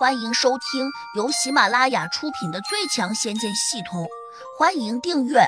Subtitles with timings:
[0.00, 4.04] 欢迎收听由喜马拉雅出品的《最强仙剑系统》，
[4.58, 5.40] 欢迎订阅。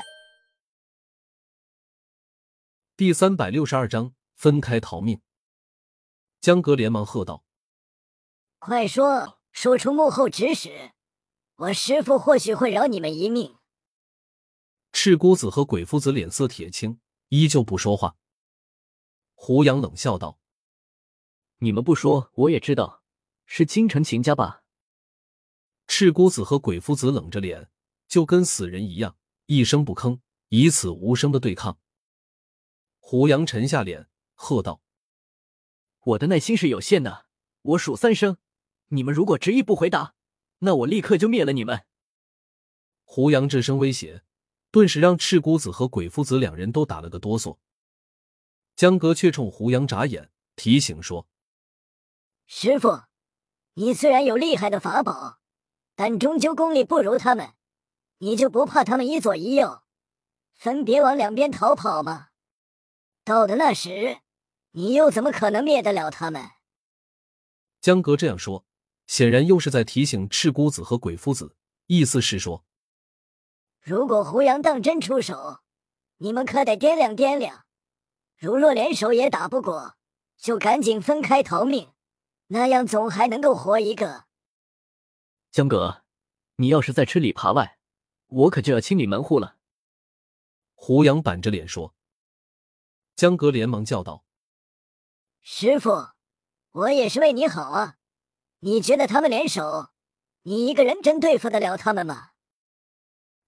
[2.95, 5.19] 第三百六十二章分开逃命。
[6.39, 7.43] 江格连忙喝道
[8.61, 10.91] ：“快说，说出幕后指使，
[11.55, 13.57] 我师傅或许会饶你们一命。”
[14.93, 16.99] 赤姑子和鬼夫子脸色铁青，
[17.29, 18.17] 依旧不说话。
[19.33, 20.37] 胡杨冷笑道
[21.57, 23.01] ：“你们不说，我也知道。”
[23.45, 24.63] 是京城秦家吧？
[25.87, 27.69] 赤姑子和鬼夫子冷着脸，
[28.07, 31.77] 就跟死人一样，一声不吭，以此无声的对抗。
[32.99, 34.81] 胡杨沉下脸，喝道
[36.03, 37.27] ：“我的耐心是有限的，
[37.61, 38.37] 我数三声，
[38.87, 40.15] 你们如果执意不回答，
[40.59, 41.85] 那我立刻就灭了你们。”
[43.03, 44.23] 胡杨这声威胁，
[44.71, 47.59] 顿时让赤姑子和鬼夫子两人都打了个哆嗦。
[48.75, 51.27] 江哥却冲胡杨眨眼，提醒说
[52.47, 53.03] ：“师傅。”
[53.75, 55.39] 你虽然有厉害的法宝，
[55.95, 57.53] 但终究功力不如他们，
[58.19, 59.81] 你就不怕他们一左一右，
[60.53, 62.27] 分别往两边逃跑吗？
[63.23, 64.19] 到的那时，
[64.71, 66.51] 你又怎么可能灭得了他们？
[67.81, 68.65] 江格这样说，
[69.07, 71.55] 显然又是在提醒赤姑子和鬼夫子，
[71.87, 72.63] 意思是说，
[73.81, 75.61] 如果胡杨当真出手，
[76.17, 77.65] 你们可得掂量掂量，
[78.37, 79.95] 如若联手也打不过，
[80.37, 81.92] 就赶紧分开逃命。
[82.53, 84.25] 那样总还能够活一个。
[85.49, 86.03] 江哥，
[86.57, 87.79] 你要是再吃里扒外，
[88.27, 89.57] 我可就要清理门户了。
[90.75, 91.95] 胡杨板着脸说。
[93.15, 94.23] 江哥连忙叫道
[95.41, 96.09] ：“师傅，
[96.71, 97.97] 我也是为你好啊！
[98.59, 99.89] 你觉得他们联手，
[100.43, 102.33] 你一个人真对付得了他们吗？”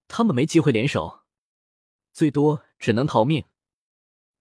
[0.08, 1.22] 他们没机会联手，
[2.12, 3.46] 最多只能逃命。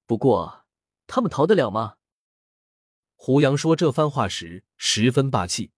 [0.06, 0.64] 不过，
[1.06, 1.98] 他们逃得了吗？
[3.26, 5.72] 胡杨说这番话时十分霸气。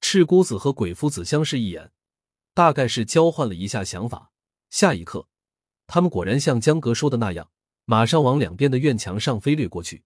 [0.00, 1.92] 赤姑子和鬼夫子相视一眼，
[2.54, 4.32] 大概是交换了一下想法。
[4.70, 5.28] 下一刻，
[5.86, 7.50] 他们果然像江格说的那样，
[7.84, 10.04] 马上往两边的院墙上飞掠过去。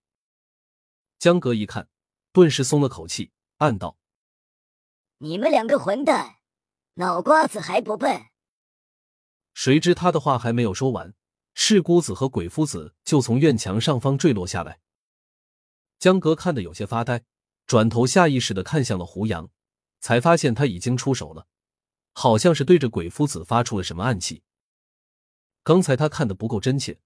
[1.20, 1.88] 江格一看，
[2.32, 3.97] 顿时松了口气，暗道
[5.19, 6.38] ：“你们两个混蛋，
[6.94, 8.20] 脑瓜子还不笨？”
[9.54, 11.15] 谁知他的话还没有说完，
[11.54, 14.81] 赤姑子和鬼夫子就从院墙上方坠落下来。
[15.98, 17.24] 江格看得有些发呆，
[17.66, 19.50] 转头下意识的看向了胡杨，
[20.00, 21.46] 才发现他已经出手了，
[22.12, 24.42] 好像是对着鬼夫子发出了什么暗器。
[25.62, 27.00] 刚才他看的不够真切，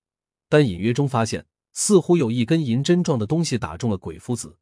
[0.49, 4.59] 但隐约中发现似乎有一根银针状的东西打中了鬼夫子。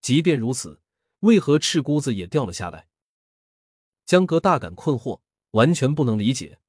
[0.00, 0.80] 即便如此，
[1.20, 2.86] 为何赤姑子也掉了下来？
[4.06, 5.20] 江格大感困惑，
[5.50, 6.60] 完全不能理解。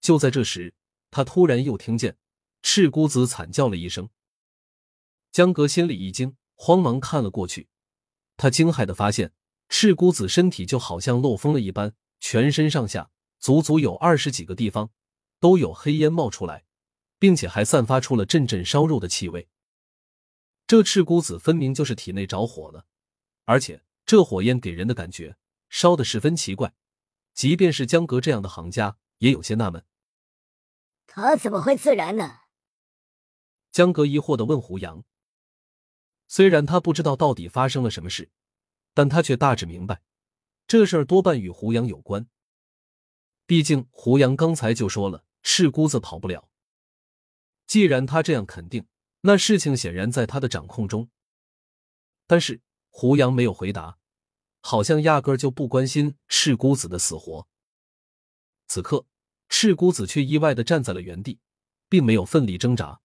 [0.00, 0.74] 就在这时，
[1.10, 2.18] 他突然又听见
[2.60, 4.10] 赤姑子惨叫了一声。
[5.34, 7.68] 江格心里一惊，慌忙看了过去。
[8.36, 9.32] 他惊骇的发现，
[9.68, 14.92] 赤姑子身体就好像漏风了一般，全身上下足足有二十几个地方
[15.40, 16.64] 都有黑烟冒出来，
[17.18, 19.48] 并且还散发出了阵阵烧肉的气味。
[20.68, 22.86] 这赤姑子分明就是体内着火了，
[23.44, 25.36] 而且这火焰给人的感觉
[25.68, 26.74] 烧的十分奇怪。
[27.32, 29.84] 即便是江格这样的行家，也有些纳闷：
[31.08, 32.42] 他怎么会自燃呢？
[33.72, 35.02] 江格疑惑的问胡杨。
[36.26, 38.30] 虽然他不知道到底发生了什么事，
[38.92, 40.02] 但他却大致明白，
[40.66, 42.26] 这事儿多半与胡杨有关。
[43.46, 46.48] 毕竟胡杨刚才就说了，赤姑子跑不了。
[47.66, 48.86] 既然他这样肯定，
[49.22, 51.10] 那事情显然在他的掌控中。
[52.26, 53.98] 但是胡杨没有回答，
[54.60, 57.46] 好像压根就不关心赤姑子的死活。
[58.66, 59.06] 此刻，
[59.48, 61.38] 赤姑子却意外的站在了原地，
[61.88, 63.02] 并没有奋力挣扎，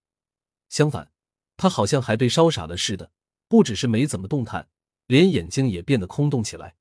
[0.69, 1.12] 相反。
[1.59, 3.12] 他好像还被烧傻了似的，
[3.50, 4.70] 不只是没怎么动弹，
[5.08, 6.78] 连眼睛也变得空洞起来。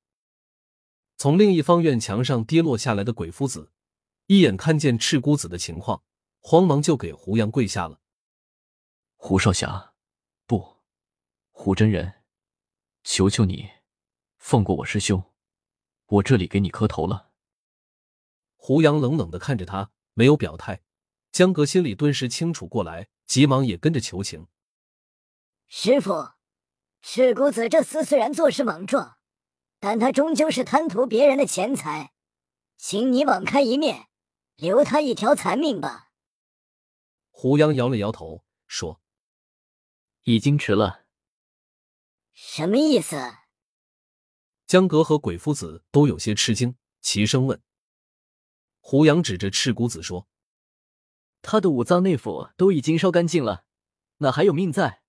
[1.17, 3.73] 从另一方院墙上跌落下来的鬼夫子，
[4.27, 6.01] 一眼看见赤姑子的情况，
[6.39, 7.99] 慌忙就给胡杨跪下了。
[9.17, 9.95] 胡少侠，
[10.47, 10.77] 不，
[11.51, 12.13] 胡真人，
[13.03, 13.69] 求求你，
[14.37, 15.21] 放过我师兄，
[16.05, 17.31] 我这里给你磕头了。
[18.55, 20.81] 胡杨冷冷的看着他，没有表态。
[21.33, 24.47] 江格心里顿时清楚过来，急忙也跟着求情。
[25.71, 26.31] 师傅，
[27.03, 29.19] 赤谷子这厮虽然做事莽撞，
[29.79, 32.11] 但他终究是贪图别人的钱财，
[32.75, 34.07] 请你网开一面，
[34.55, 36.09] 留他一条残命吧。
[37.29, 38.99] 胡杨摇了摇头，说
[40.23, 41.05] ：“已经迟了。”
[42.33, 43.15] 什么意思？
[44.65, 47.61] 江格和鬼夫子都有些吃惊，齐声问。
[48.79, 50.27] 胡杨指着赤谷子说
[51.43, 53.65] ：“他的五脏内腑都已经烧干净了，
[54.17, 55.03] 哪还有命在？”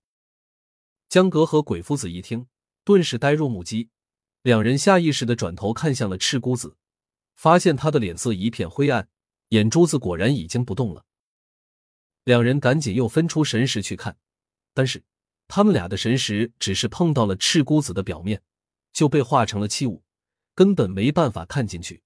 [1.11, 2.47] 江格和鬼夫子一听，
[2.85, 3.89] 顿时呆若木鸡，
[4.43, 6.77] 两人下意识的转头看向了赤姑子，
[7.35, 9.09] 发现他的脸色一片灰暗，
[9.49, 11.03] 眼珠子果然已经不动了。
[12.23, 14.17] 两人赶紧又分出神识去看，
[14.73, 15.03] 但是
[15.49, 18.41] 他们俩的神识只是碰到了赤姑子的表面，
[18.93, 20.05] 就被化成了器物，
[20.55, 22.03] 根本没办法看进去。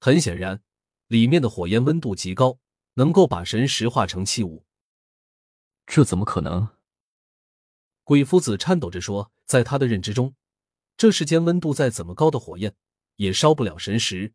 [0.00, 0.62] 很显然，
[1.08, 2.58] 里面的火焰温度极高，
[2.94, 4.64] 能够把神识化成器物。
[5.84, 6.70] 这怎么可能？
[8.12, 10.34] 鬼夫子颤抖着说：“在他的认知中，
[10.98, 12.74] 这世间温度再怎么高的火焰
[13.16, 14.34] 也烧不了神石。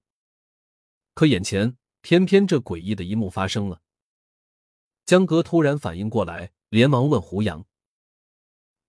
[1.14, 3.84] 可眼前偏偏这诡异的一幕发生了。”
[5.06, 7.68] 江哥突然反应过来，连忙问胡杨：“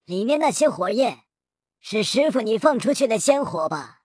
[0.07, 1.27] 里面那些火焰，
[1.81, 4.05] 是师傅你放出去的仙火吧？”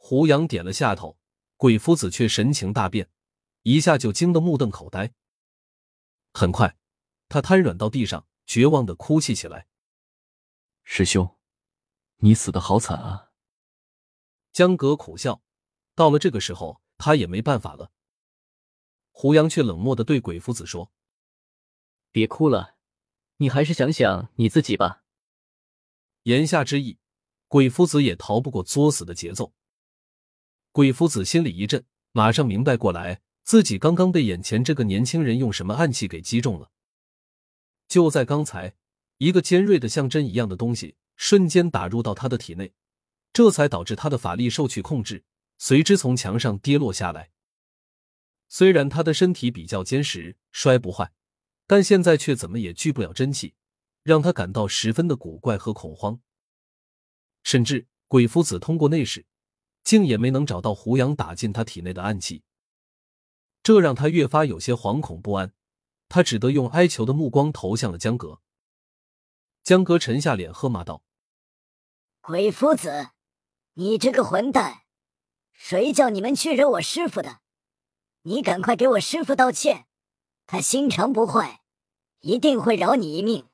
[0.00, 1.18] 胡杨点了下头，
[1.58, 3.10] 鬼夫子却神情大变，
[3.64, 5.12] 一下就惊得目瞪口呆。
[6.32, 6.78] 很快，
[7.28, 9.68] 他瘫软到地上，绝望的哭泣起来
[10.82, 11.36] ：“师兄，
[12.16, 13.30] 你死的好惨啊！”
[14.50, 15.40] 江格苦笑，
[15.94, 17.92] 到了这个时候，他也没办法了。
[19.12, 20.90] 胡杨却冷漠的对鬼夫子说
[22.10, 22.74] ：“别哭了，
[23.36, 25.04] 你还是想想你自己吧。”
[26.24, 26.98] 言下之意，
[27.46, 29.54] 鬼夫子也逃不过作死的节奏。
[30.72, 36.72] 鬼夫子心里一震，马上明白过来，自己刚刚被眼前这个年轻人用什么暗器给击中了。
[37.90, 38.76] 就在刚才，
[39.18, 42.72] 一个尖锐的像针一样的东西瞬间打入到他的体内，
[43.32, 45.24] 这才导致他的法力受去控制，
[45.58, 47.30] 随之从墙上跌落下来。
[48.48, 51.12] 虽然他的身体比较坚实，摔不坏，
[51.66, 53.54] 但现在却怎么也聚不了真气，
[54.04, 56.20] 让他感到十分的古怪和恐慌。
[57.42, 59.26] 甚至鬼夫子通过内视，
[59.82, 62.44] 竟也没能找到胡杨打进他体内的暗器，
[63.64, 65.52] 这让他越发有些惶恐不安。
[66.10, 68.42] 他只得用哀求的目光投向了江阁。
[69.62, 71.04] 江阁沉下脸，喝骂道
[72.20, 73.10] ：“鬼夫子，
[73.74, 74.82] 你这个混蛋，
[75.52, 77.40] 谁叫你们去惹我师傅的？”
[78.22, 79.86] 你赶快给我师傅道歉，
[80.46, 81.62] 他心肠不坏，
[82.20, 83.48] 一定会饶你一命。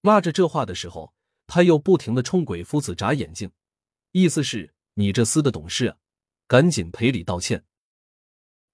[0.00, 1.14] 骂着这话的时候，
[1.46, 3.50] 他又不停的冲鬼夫子眨眼睛，
[4.12, 5.98] 意思是你这厮的懂事啊，
[6.46, 7.66] 赶紧赔礼道歉。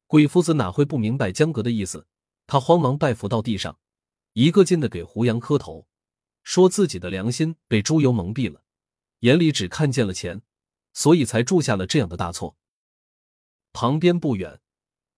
[0.07, 2.07] 鬼夫子哪会不明白江阁的意思？
[2.51, 3.79] 他慌忙拜伏到地上，
[4.33, 5.87] 一个劲的给胡杨磕头，
[6.43, 8.65] 说自己的良心被猪油蒙蔽了，
[9.21, 10.43] 眼里只看见了钱，
[10.93, 12.57] 所以才铸下了这样的大错。
[13.73, 14.61] 旁边不远，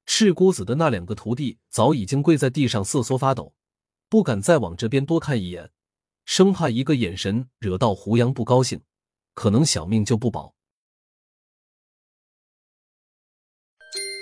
[0.05, 3.55] 赤姑子的那两个徒弟早已经跪在地上瑟缩发抖，
[4.11, 5.71] 不敢再往这边多看一眼，
[6.27, 8.83] 生怕一个眼神惹到胡杨不高兴，
[9.33, 10.55] 可能小命就不保。